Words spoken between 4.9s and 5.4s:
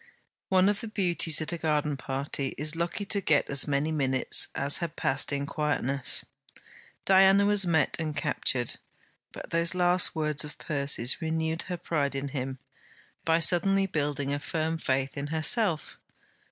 passed